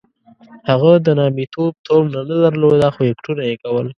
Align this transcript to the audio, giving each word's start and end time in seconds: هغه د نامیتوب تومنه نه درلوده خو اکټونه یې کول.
هغه 0.69 0.91
د 1.05 1.07
نامیتوب 1.19 1.71
تومنه 1.87 2.21
نه 2.29 2.35
درلوده 2.43 2.89
خو 2.93 3.01
اکټونه 3.11 3.41
یې 3.49 3.55
کول. 3.63 3.87